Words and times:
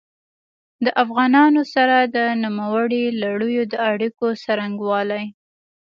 د 0.85 0.87
افغانانو 1.03 1.61
سره 1.73 1.97
د 2.15 2.17
نوموړي 2.43 3.03
لړیو 3.23 3.63
د 3.71 3.73
اړیکو 3.91 4.27
څرنګوالي. 4.43 5.23